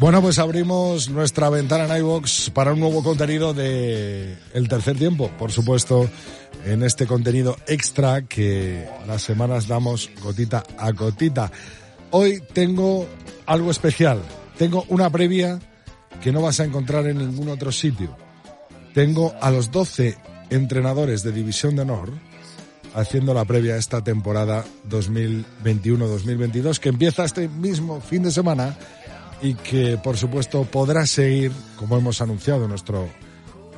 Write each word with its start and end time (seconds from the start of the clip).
Bueno, 0.00 0.22
pues 0.22 0.38
abrimos 0.38 1.10
nuestra 1.10 1.50
ventana 1.50 1.84
en 1.84 2.00
iVox 2.00 2.48
para 2.54 2.72
un 2.72 2.80
nuevo 2.80 3.02
contenido 3.02 3.52
de 3.52 4.34
El 4.54 4.66
Tercer 4.66 4.96
Tiempo. 4.96 5.30
Por 5.38 5.52
supuesto, 5.52 6.08
en 6.64 6.82
este 6.82 7.06
contenido 7.06 7.58
extra 7.66 8.22
que 8.22 8.88
las 9.06 9.20
semanas 9.20 9.68
damos 9.68 10.10
gotita 10.22 10.64
a 10.78 10.92
gotita. 10.92 11.52
Hoy 12.12 12.42
tengo 12.54 13.06
algo 13.44 13.70
especial. 13.70 14.22
Tengo 14.56 14.86
una 14.88 15.10
previa 15.10 15.60
que 16.22 16.32
no 16.32 16.40
vas 16.40 16.60
a 16.60 16.64
encontrar 16.64 17.06
en 17.06 17.18
ningún 17.18 17.50
otro 17.50 17.70
sitio. 17.70 18.16
Tengo 18.94 19.34
a 19.38 19.50
los 19.50 19.70
12 19.70 20.16
entrenadores 20.48 21.22
de 21.22 21.32
División 21.32 21.76
de 21.76 21.82
Honor 21.82 22.10
haciendo 22.94 23.34
la 23.34 23.44
previa 23.44 23.76
esta 23.76 24.02
temporada 24.02 24.64
2021-2022 24.88 26.78
que 26.78 26.88
empieza 26.88 27.24
este 27.24 27.48
mismo 27.48 28.00
fin 28.00 28.22
de 28.22 28.32
semana 28.32 28.76
y 29.42 29.54
que 29.54 29.98
por 29.98 30.16
supuesto 30.16 30.64
podrá 30.64 31.06
seguir, 31.06 31.52
como 31.76 31.96
hemos 31.96 32.20
anunciado 32.20 32.64
en 32.64 32.70
nuestro 32.70 33.08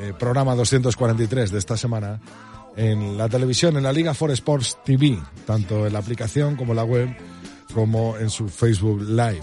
eh, 0.00 0.12
programa 0.18 0.54
243 0.54 1.50
de 1.50 1.58
esta 1.58 1.76
semana, 1.76 2.20
en 2.76 3.18
la 3.18 3.28
televisión, 3.28 3.76
en 3.76 3.82
la 3.82 3.92
Liga 3.92 4.14
for 4.14 4.30
Sports 4.30 4.78
TV, 4.84 5.18
tanto 5.46 5.86
en 5.86 5.92
la 5.92 5.98
aplicación 5.98 6.56
como 6.56 6.72
en 6.72 6.76
la 6.76 6.84
web, 6.84 7.16
como 7.74 8.16
en 8.16 8.30
su 8.30 8.48
Facebook 8.48 9.02
Live. 9.02 9.42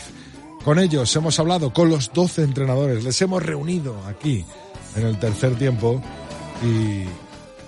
Con 0.63 0.79
ellos 0.79 1.15
hemos 1.15 1.39
hablado 1.39 1.71
con 1.71 1.89
los 1.89 2.11
12 2.11 2.43
entrenadores, 2.43 3.03
les 3.03 3.21
hemos 3.21 3.41
reunido 3.41 3.95
aquí 4.07 4.45
en 4.95 5.05
el 5.05 5.17
tercer 5.19 5.55
tiempo 5.55 6.01
y 6.63 7.05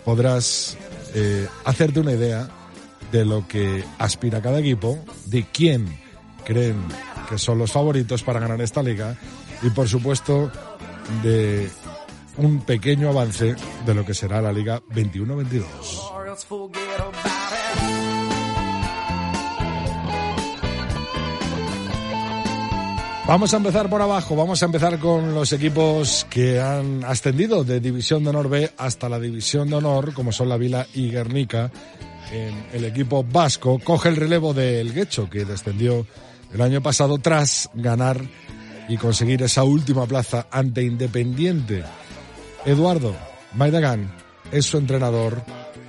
podrás 0.04 0.78
eh, 1.14 1.48
hacerte 1.64 2.00
una 2.00 2.12
idea 2.12 2.50
de 3.12 3.26
lo 3.26 3.48
que 3.48 3.84
aspira 3.98 4.42
cada 4.42 4.60
equipo, 4.60 4.98
de 5.26 5.46
quién 5.52 5.88
creen 6.46 6.78
que 7.32 7.38
son 7.38 7.58
los 7.58 7.72
favoritos 7.72 8.24
para 8.24 8.42
ganar 8.42 8.60
esta 8.62 8.84
liga 8.84 9.16
y 9.64 9.70
por 9.70 9.88
supuesto 9.88 10.52
de 11.24 11.70
un 12.38 12.62
pequeño 12.66 13.10
avance 13.10 13.56
de 13.86 13.94
lo 13.94 14.06
que 14.06 14.14
será 14.14 14.42
la 14.42 14.52
liga 14.52 14.82
21-22. 14.90 15.64
Vamos 23.28 23.54
a 23.54 23.58
empezar 23.58 23.90
por 23.90 24.02
abajo, 24.02 24.36
vamos 24.36 24.62
a 24.62 24.66
empezar 24.66 25.00
con 25.00 25.34
los 25.34 25.54
equipos 25.54 26.28
que 26.30 26.60
han 26.60 27.06
ascendido 27.06 27.64
de 27.64 27.80
División 27.80 28.26
de 28.26 28.32
Honor 28.32 28.50
B 28.50 28.72
hasta 28.78 29.08
la 29.08 29.22
División 29.22 29.70
de 29.70 29.78
Honor, 29.78 30.14
como 30.14 30.34
son 30.34 30.50
la 30.50 30.58
Vila 30.58 30.86
y 30.94 31.10
Guernica. 31.10 31.72
En 32.34 32.66
el 32.74 32.84
equipo 32.84 33.24
vasco 33.24 33.80
coge 33.82 34.10
el 34.10 34.18
relevo 34.18 34.54
del 34.54 34.94
Guecho, 34.94 35.30
que 35.30 35.46
descendió 35.46 36.06
el 36.54 36.62
año 36.62 36.82
pasado 36.82 37.18
tras 37.18 37.70
ganar 37.74 38.22
y 38.88 38.98
conseguir 38.98 39.42
esa 39.44 39.64
última 39.64 40.06
plaza 40.06 40.48
ante 40.52 40.84
Independiente. 40.84 41.84
Eduardo 42.66 43.16
Maidagán 43.54 44.12
es 44.52 44.66
su 44.66 44.78
entrenador 44.78 45.42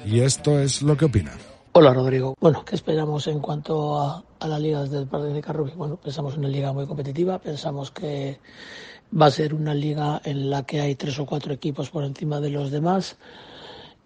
y 0.05 0.21
esto 0.21 0.59
es 0.59 0.83
lo 0.83 0.97
que 0.97 1.07
opina. 1.07 1.33
Hola 1.73 1.95
Rodrigo. 1.95 2.35
Bueno, 2.39 2.65
¿qué 2.65 2.75
esperamos 2.75 3.27
en 3.27 3.41
cuanto 3.41 3.99
a, 3.99 4.23
la 4.47 4.59
liga 4.59 4.83
desde 4.83 4.99
el 4.99 5.07
partido 5.07 5.33
de 5.33 5.41
Carrubi? 5.41 5.73
Bueno, 5.73 5.97
pensamos 5.97 6.35
en 6.35 6.41
una 6.41 6.49
liga 6.49 6.73
muy 6.73 6.87
competitiva, 6.87 7.39
pensamos 7.39 7.91
que 7.91 8.39
va 9.19 9.27
a 9.27 9.31
ser 9.31 9.55
una 9.55 9.75
liga 9.75 10.21
en 10.25 10.51
la 10.51 10.65
que 10.65 10.81
hay 10.81 10.95
tres 10.95 11.19
o 11.19 11.27
cuatro 11.27 11.53
equipos 11.53 11.91
por 11.91 12.05
encima 12.05 12.41
de 12.41 12.51
los 12.51 12.71
demás 12.71 13.17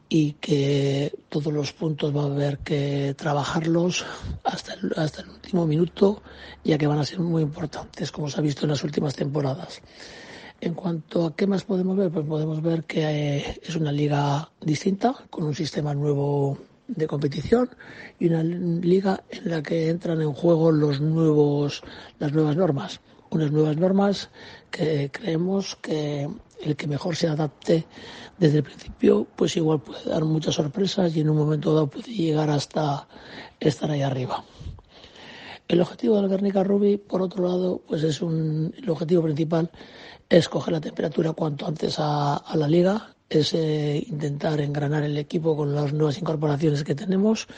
y 0.08 0.32
que 0.34 1.12
todos 1.28 1.52
los 1.52 1.72
puntos 1.72 2.16
va 2.16 2.22
a 2.22 2.26
haber 2.26 2.58
que 2.58 3.14
trabajarlos 3.16 4.04
hasta 4.44 4.74
el, 4.74 4.92
hasta 4.96 5.22
el 5.22 5.30
último 5.30 5.66
minuto, 5.66 6.22
ya 6.64 6.78
que 6.78 6.86
van 6.86 6.98
a 6.98 7.04
ser 7.04 7.20
muy 7.20 7.42
importantes, 7.42 8.12
como 8.12 8.28
se 8.28 8.38
ha 8.38 8.42
visto 8.42 8.64
en 8.64 8.70
las 8.70 8.84
últimas 8.84 9.14
temporadas. 9.14 9.80
En 10.60 10.74
cuanto 10.74 11.26
a 11.26 11.36
qué 11.36 11.46
más 11.46 11.64
podemos 11.64 11.96
ver, 11.96 12.10
pues 12.10 12.26
podemos 12.26 12.62
ver 12.62 12.84
que 12.84 13.02
eh, 13.02 13.60
es 13.62 13.76
una 13.76 13.92
liga 13.92 14.50
distinta, 14.60 15.14
con 15.28 15.44
un 15.44 15.54
sistema 15.54 15.92
nuevo 15.92 16.58
de 16.88 17.06
competición 17.06 17.68
y 18.18 18.28
una 18.28 18.42
liga 18.42 19.24
en 19.30 19.50
la 19.50 19.62
que 19.62 19.88
entran 19.88 20.22
en 20.22 20.32
juego 20.32 20.70
los 20.70 21.00
nuevos, 21.00 21.82
las 22.18 22.32
nuevas 22.32 22.56
normas. 22.56 23.00
Unas 23.36 23.52
nuevas 23.52 23.76
normas 23.76 24.30
que 24.70 25.10
creemos 25.12 25.76
que 25.76 26.26
el 26.62 26.74
que 26.74 26.86
mejor 26.86 27.16
se 27.16 27.28
adapte 27.28 27.84
desde 28.38 28.58
el 28.58 28.62
principio, 28.62 29.26
pues 29.36 29.58
igual 29.58 29.82
puede 29.82 30.08
dar 30.08 30.24
muchas 30.24 30.54
sorpresas 30.54 31.14
y 31.14 31.20
en 31.20 31.28
un 31.28 31.36
momento 31.36 31.74
dado 31.74 31.86
puede 31.86 32.14
llegar 32.14 32.48
hasta 32.48 33.06
estar 33.60 33.90
ahí 33.90 34.00
arriba. 34.00 34.42
El 35.68 35.82
objetivo 35.82 36.16
del 36.16 36.30
Guernica 36.30 36.64
Ruby, 36.64 36.96
por 36.96 37.20
otro 37.20 37.46
lado, 37.46 37.82
pues 37.86 38.04
es 38.04 38.22
un, 38.22 38.72
el 38.74 38.88
objetivo 38.88 39.24
principal 39.24 39.70
es 40.30 40.48
coger 40.48 40.72
la 40.72 40.80
temperatura 40.80 41.34
cuanto 41.34 41.66
antes 41.66 41.96
a, 41.98 42.42
la 42.54 42.66
liga, 42.66 43.15
es 43.28 43.54
eh, 43.54 44.04
intentar 44.08 44.60
engranar 44.60 45.02
el 45.02 45.18
equipo 45.18 45.56
con 45.56 45.74
las 45.74 45.92
nuevas 45.92 46.18
incorporaciones 46.18 46.84
que 46.84 46.94
tenemos 46.94 47.48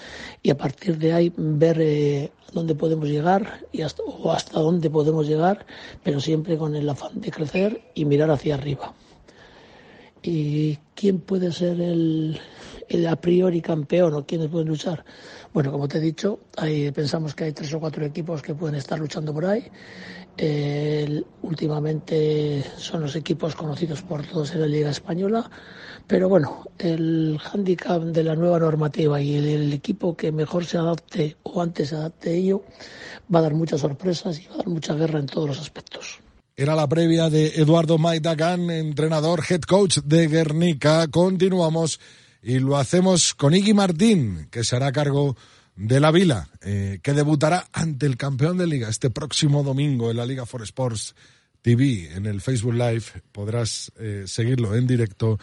y 0.42 0.50
a 0.50 0.56
partir 0.56 0.96
de 0.98 1.12
ahí 1.12 1.32
ver 1.36 1.78
eh, 1.80 2.32
dónde 2.52 2.74
podemos 2.74 3.08
llegar 3.08 3.66
y 3.70 3.82
hasta, 3.82 4.02
o 4.02 4.32
hasta 4.32 4.60
dónde 4.60 4.88
podemos 4.88 5.26
llegar, 5.26 5.66
pero 6.02 6.20
siempre 6.20 6.56
con 6.56 6.74
el 6.74 6.88
afán 6.88 7.20
de 7.20 7.30
crecer 7.30 7.82
y 7.94 8.04
mirar 8.04 8.30
hacia 8.30 8.54
arriba. 8.54 8.94
¿Y 10.22 10.78
quién 10.94 11.20
puede 11.20 11.52
ser 11.52 11.80
el, 11.80 12.40
el 12.88 13.06
a 13.06 13.16
priori 13.16 13.60
campeón 13.60 14.14
o 14.14 14.26
quiénes 14.26 14.48
pueden 14.48 14.68
luchar? 14.68 15.04
Bueno, 15.52 15.72
como 15.72 15.88
te 15.88 15.98
he 15.98 16.00
dicho, 16.00 16.40
hay, 16.56 16.90
pensamos 16.92 17.34
que 17.34 17.44
hay 17.44 17.52
tres 17.52 17.72
o 17.74 17.80
cuatro 17.80 18.04
equipos 18.04 18.42
que 18.42 18.54
pueden 18.54 18.76
estar 18.76 18.98
luchando 18.98 19.32
por 19.32 19.46
ahí. 19.46 19.64
últimamente 21.42 22.64
son 22.76 23.02
los 23.02 23.16
equipos 23.16 23.54
conocidos 23.54 24.02
por 24.02 24.26
todos 24.26 24.52
en 24.52 24.60
la 24.60 24.66
Liga 24.66 24.90
Española, 24.90 25.50
pero 26.06 26.28
bueno, 26.28 26.64
el 26.78 27.38
hándicap 27.38 28.02
de 28.02 28.24
la 28.24 28.34
nueva 28.34 28.58
normativa 28.58 29.20
y 29.20 29.36
el, 29.36 29.72
equipo 29.72 30.16
que 30.16 30.32
mejor 30.32 30.64
se 30.64 30.78
adapte 30.78 31.36
o 31.42 31.60
antes 31.60 31.90
se 31.90 31.96
adapte 31.96 32.30
a 32.30 32.32
ello 32.32 32.62
va 33.32 33.40
a 33.40 33.42
dar 33.42 33.54
muchas 33.54 33.80
sorpresas 33.80 34.40
y 34.40 34.46
va 34.46 34.54
a 34.54 34.58
dar 34.58 34.68
mucha 34.68 34.94
guerra 34.94 35.18
en 35.18 35.26
todos 35.26 35.48
los 35.48 35.60
aspectos. 35.60 36.20
Era 36.56 36.74
la 36.74 36.88
previa 36.88 37.30
de 37.30 37.48
Eduardo 37.56 37.98
Maidagan, 37.98 38.70
entrenador, 38.70 39.42
head 39.48 39.60
coach 39.60 39.98
de 39.98 40.26
Guernica. 40.26 41.06
Continuamos 41.08 42.00
y 42.42 42.58
lo 42.58 42.76
hacemos 42.76 43.34
con 43.34 43.54
Iggy 43.54 43.74
Martín, 43.74 44.48
que 44.50 44.64
se 44.64 44.76
hará 44.76 44.92
cargo 44.92 45.36
de 45.76 46.00
la 46.00 46.10
Vila, 46.10 46.48
eh, 46.62 46.98
que 47.02 47.12
debutará 47.12 47.66
ante 47.72 48.06
el 48.06 48.16
campeón 48.16 48.58
de 48.58 48.66
liga 48.66 48.88
este 48.88 49.10
próximo 49.10 49.62
domingo 49.62 50.10
en 50.10 50.16
la 50.16 50.26
Liga 50.26 50.44
for 50.44 50.62
Sports 50.62 51.14
TV. 51.62 52.14
En 52.14 52.26
el 52.26 52.40
Facebook 52.40 52.74
Live 52.74 53.04
podrás 53.32 53.92
eh, 53.98 54.24
seguirlo 54.26 54.74
en 54.74 54.86
directo 54.86 55.38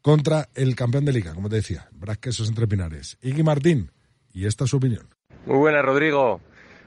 contra 0.00 0.48
el 0.54 0.76
campeón 0.76 1.04
de 1.04 1.12
liga, 1.12 1.34
como 1.34 1.48
te 1.48 1.56
decía, 1.56 1.88
Brasquesos 1.92 2.48
entre 2.48 2.66
Pinares. 2.66 3.16
Iggy 3.22 3.42
Martín, 3.42 3.90
y 4.32 4.46
esta 4.46 4.64
es 4.64 4.70
su 4.70 4.76
opinión. 4.76 5.08
Muy 5.46 5.56
buena, 5.56 5.82
Rodrigo. 5.82 6.40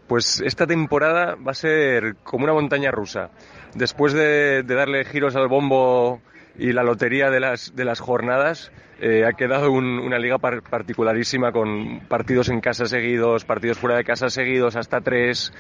Pues 0.08 0.40
esta 0.40 0.66
temporada 0.66 1.36
va 1.36 1.52
a 1.52 1.56
ser 1.56 2.16
como 2.24 2.46
una 2.46 2.54
montaña 2.54 2.92
rusa. 2.92 3.32
Después 3.76 4.14
de, 4.14 4.64
darle 4.64 5.04
giros 5.06 5.36
al 5.36 5.48
bombo 5.48 6.22
y 6.58 6.74
la 6.74 6.84
lotería 6.84 7.30
de 7.30 7.40
las, 7.40 7.76
de 7.76 7.86
las 7.86 8.00
jornadas, 8.00 8.72
eh, 9.00 9.26
ha 9.26 9.34
quedado 9.34 9.72
una 9.72 10.18
liga 10.18 10.40
particularísima 10.40 11.52
con 11.52 12.00
partidos 12.08 12.50
en 12.50 12.62
casa 12.62 12.86
seguidos, 12.88 13.46
partidos 13.46 13.78
fuera 13.78 13.96
de 13.96 14.04
casa 14.04 14.30
seguidos 14.30 14.76
hasta 14.76 15.02
tres, 15.02 15.54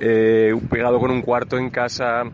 eh, 0.00 0.52
pegado 0.70 1.00
con 1.00 1.10
un 1.10 1.22
cuarto 1.22 1.58
en 1.58 1.70
casa. 1.70 2.24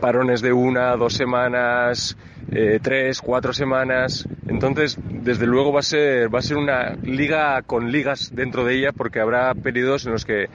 parones 0.00 0.42
de 0.42 0.52
una, 0.52 0.94
dos 0.96 1.14
semanas, 1.14 2.16
eh, 2.52 2.78
tres, 2.80 3.20
cuatro 3.20 3.52
semanas. 3.52 4.28
Entonces, 4.46 4.98
desde 5.08 5.46
luego 5.46 5.72
va 5.72 5.80
a 5.80 5.82
ser, 5.82 6.32
va 6.32 6.38
a 6.38 6.42
ser 6.42 6.58
una 6.58 6.94
liga 7.02 7.62
con 7.62 7.90
ligas 7.90 8.30
dentro 8.34 8.64
de 8.64 8.76
ella 8.76 8.92
porque 8.92 9.20
habrá 9.20 9.54
periodos 9.54 10.06
en 10.06 10.12
los 10.12 10.24
que 10.24 10.48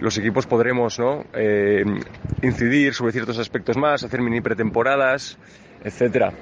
los 0.00 0.16
equipos 0.18 0.46
podremos. 0.46 1.00
Eh, 1.34 1.84
incidir 2.42 2.94
sobre 2.94 3.12
ciertos 3.12 3.38
aspectos 3.38 3.76
más, 3.76 4.04
hacer 4.04 4.20
mini 4.20 4.40
pretemporadas, 4.40 5.38
etcétera. 5.84 6.32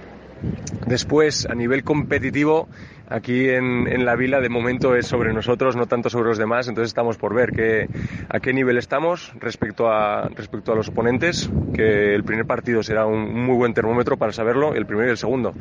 Después, 0.87 1.47
a 1.47 1.55
nivel 1.55 1.83
competitivo, 1.83 2.69
aquí 3.09 3.49
en, 3.49 4.05
la 4.05 4.15
vila 4.17 4.41
de 4.41 4.49
momento 4.49 4.95
es 4.95 5.07
sobre 5.07 5.33
nosotros, 5.33 5.77
no 5.77 5.87
tanto 5.87 6.11
sobre 6.11 6.29
los 6.29 6.39
demás, 6.39 6.69
entonces 6.69 6.91
estamos 6.91 7.17
por 7.17 7.35
ver 7.35 7.51
que, 7.53 7.89
a 8.29 8.39
qué 8.39 8.53
nivel 8.53 8.77
estamos 8.77 9.33
respecto 9.41 9.89
a, 9.89 10.29
respecto 10.29 10.73
a 10.73 10.77
los 10.77 10.89
oponentes, 10.89 11.51
que 11.75 12.15
el 12.15 12.23
primer 12.23 12.45
partido 12.47 12.83
será 12.83 13.07
un, 13.07 13.33
muy 13.33 13.57
buen 13.57 13.73
termómetro 13.73 14.19
para 14.19 14.33
saberlo, 14.33 14.75
el 14.75 14.87
primero 14.87 15.09
y 15.09 15.13
el 15.13 15.17
segundo, 15.17 15.55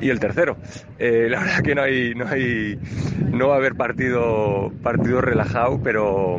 y 0.00 0.08
el 0.08 0.18
tercero. 0.18 0.56
Eh, 0.98 1.28
la 1.28 1.40
verdad 1.40 1.62
que 1.62 1.74
no 1.74 1.82
hay, 1.82 2.14
no 2.14 2.26
hay, 2.26 2.78
no 3.30 3.48
va 3.48 3.54
a 3.54 3.58
haber 3.58 3.74
partido, 3.74 4.72
partido 4.82 5.20
relajado, 5.20 5.80
pero, 5.82 6.38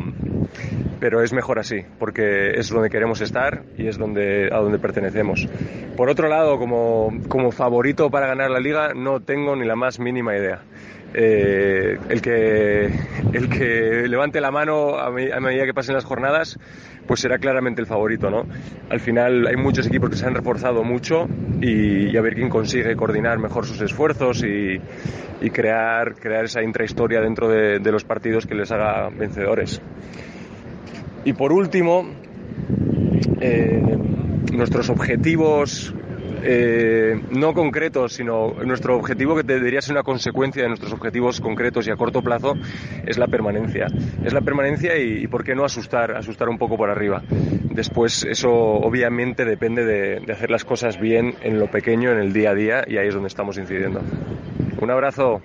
pero 1.00 1.22
es 1.22 1.32
mejor 1.32 1.58
así, 1.58 1.84
porque 1.98 2.50
es 2.50 2.68
donde 2.68 2.90
queremos 2.90 3.20
estar 3.20 3.62
y 3.76 3.86
es 3.86 3.98
donde, 3.98 4.48
a 4.52 4.58
donde 4.58 4.78
pertenecemos. 4.78 5.48
Por 5.96 6.08
otro 6.08 6.28
lado, 6.28 6.58
como, 6.58 7.12
como 7.28 7.52
favorito 7.52 8.10
para 8.10 8.26
ganar 8.26 8.50
la 8.50 8.60
liga, 8.60 8.94
no 8.94 9.20
tengo 9.20 9.56
ni 9.56 9.66
la 9.66 9.76
más 9.76 9.98
mínima 9.98 10.36
idea. 10.36 10.62
Eh, 11.18 11.98
el, 12.10 12.20
que, 12.20 12.90
el 13.32 13.48
que 13.48 14.06
levante 14.06 14.40
la 14.40 14.50
mano 14.50 14.98
a, 14.98 15.10
medida 15.10 15.64
que 15.64 15.72
pasen 15.72 15.94
las 15.94 16.04
jornadas, 16.04 16.58
pues 17.06 17.20
será 17.20 17.38
claramente 17.38 17.80
el 17.80 17.86
favorito, 17.86 18.28
¿no? 18.28 18.46
Al 18.90 19.00
final 19.00 19.46
hay 19.46 19.56
muchos 19.56 19.86
equipos 19.86 20.10
que 20.10 20.16
se 20.16 20.26
han 20.26 20.34
reforzado 20.34 20.82
mucho 20.82 21.26
y, 21.60 22.14
a 22.16 22.20
ver 22.20 22.34
quién 22.34 22.50
consigue 22.50 22.96
coordinar 22.96 23.38
mejor 23.38 23.64
sus 23.64 23.80
esfuerzos 23.80 24.44
y, 24.44 24.80
crear, 25.50 26.14
crear 26.16 26.44
esa 26.44 26.62
intrahistoria 26.62 27.20
dentro 27.20 27.48
de, 27.48 27.78
de 27.78 27.92
los 27.92 28.04
partidos 28.04 28.46
que 28.46 28.54
les 28.54 28.70
haga 28.72 29.08
vencedores. 29.08 29.80
Y 31.26 31.32
por 31.32 31.52
último, 31.52 32.06
eh, 33.40 33.82
nuestros 34.52 34.88
objetivos 34.90 35.92
eh, 36.44 37.20
no 37.32 37.52
concretos, 37.52 38.12
sino 38.12 38.54
nuestro 38.64 38.96
objetivo 38.96 39.34
que 39.34 39.42
debería 39.42 39.82
ser 39.82 39.94
una 39.94 40.04
consecuencia 40.04 40.62
de 40.62 40.68
nuestros 40.68 40.92
objetivos 40.92 41.40
concretos 41.40 41.88
y 41.88 41.90
a 41.90 41.96
corto 41.96 42.22
plazo 42.22 42.54
es 43.04 43.18
la 43.18 43.26
permanencia. 43.26 43.88
Es 44.24 44.32
la 44.32 44.40
permanencia 44.40 44.96
y, 44.96 45.26
por 45.26 45.42
qué 45.42 45.56
no 45.56 45.64
asustar, 45.64 46.16
asustar 46.16 46.48
un 46.48 46.58
poco 46.58 46.76
por 46.76 46.90
arriba. 46.90 47.20
Después 47.72 48.22
eso 48.22 48.52
obviamente 48.52 49.44
depende 49.44 49.84
de 49.84 50.32
hacer 50.32 50.52
las 50.52 50.64
cosas 50.64 51.00
bien 51.00 51.34
en 51.42 51.58
lo 51.58 51.68
pequeño, 51.68 52.12
en 52.12 52.18
el 52.18 52.32
día 52.32 52.50
a 52.50 52.54
día 52.54 52.84
y 52.86 52.98
ahí 52.98 53.08
es 53.08 53.14
donde 53.14 53.26
estamos 53.26 53.58
incidiendo. 53.58 54.00
Un 54.80 54.90
abrazo. 54.92 55.42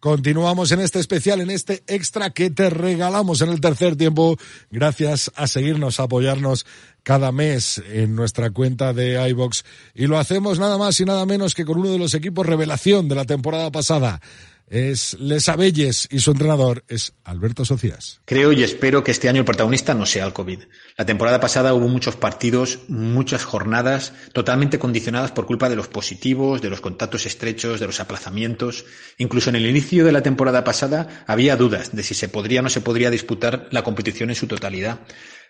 Continuamos 0.00 0.70
en 0.70 0.80
este 0.80 1.00
especial, 1.00 1.40
en 1.40 1.50
este 1.50 1.82
extra 1.88 2.30
que 2.30 2.50
te 2.50 2.70
regalamos 2.70 3.40
en 3.40 3.48
el 3.48 3.60
tercer 3.60 3.96
tiempo. 3.96 4.38
Gracias 4.70 5.32
a 5.34 5.48
seguirnos, 5.48 5.98
a 5.98 6.04
apoyarnos 6.04 6.66
cada 7.02 7.32
mes 7.32 7.82
en 7.90 8.14
nuestra 8.14 8.50
cuenta 8.50 8.92
de 8.92 9.28
iBox. 9.30 9.64
Y 9.94 10.06
lo 10.06 10.18
hacemos 10.18 10.60
nada 10.60 10.78
más 10.78 11.00
y 11.00 11.04
nada 11.04 11.26
menos 11.26 11.56
que 11.56 11.64
con 11.64 11.78
uno 11.78 11.90
de 11.90 11.98
los 11.98 12.14
equipos 12.14 12.46
revelación 12.46 13.08
de 13.08 13.16
la 13.16 13.24
temporada 13.24 13.72
pasada 13.72 14.20
es 14.70 15.18
Les 15.20 15.48
Abelles 15.48 16.08
y 16.10 16.20
su 16.20 16.30
entrenador 16.30 16.84
es 16.88 17.14
Alberto 17.24 17.64
Socias. 17.64 18.20
Creo 18.24 18.52
y 18.52 18.62
espero 18.62 19.02
que 19.02 19.10
este 19.10 19.28
año 19.28 19.40
el 19.40 19.44
protagonista 19.44 19.94
no 19.94 20.06
sea 20.06 20.26
el 20.26 20.32
COVID. 20.32 20.60
La 20.96 21.06
temporada 21.06 21.40
pasada 21.40 21.74
hubo 21.74 21.88
muchos 21.88 22.16
partidos, 22.16 22.80
muchas 22.88 23.44
jornadas 23.44 24.12
totalmente 24.32 24.78
condicionadas 24.78 25.32
por 25.32 25.46
culpa 25.46 25.68
de 25.68 25.76
los 25.76 25.88
positivos, 25.88 26.62
de 26.62 26.70
los 26.70 26.80
contactos 26.80 27.26
estrechos, 27.26 27.80
de 27.80 27.86
los 27.86 28.00
aplazamientos. 28.00 28.84
Incluso 29.18 29.50
en 29.50 29.56
el 29.56 29.66
inicio 29.66 30.04
de 30.04 30.12
la 30.12 30.22
temporada 30.22 30.64
pasada 30.64 31.24
había 31.26 31.56
dudas 31.56 31.94
de 31.94 32.02
si 32.02 32.14
se 32.14 32.28
podría 32.28 32.60
o 32.60 32.62
no 32.62 32.70
se 32.70 32.80
podría 32.80 33.10
disputar 33.10 33.68
la 33.70 33.82
competición 33.82 34.30
en 34.30 34.36
su 34.36 34.46
totalidad. 34.46 35.00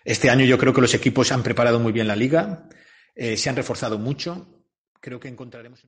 Este 0.05 0.29
año 0.29 0.45
yo 0.45 0.57
creo 0.57 0.73
que 0.73 0.81
los 0.81 0.93
equipos 0.93 1.31
han 1.31 1.43
preparado 1.43 1.79
muy 1.79 1.91
bien 1.91 2.07
la 2.07 2.15
liga, 2.15 2.67
eh, 3.15 3.37
se 3.37 3.49
han 3.49 3.55
reforzado 3.55 3.99
mucho. 3.99 4.63
Creo 5.01 5.19
que 5.19 5.27
encontraremos. 5.27 5.87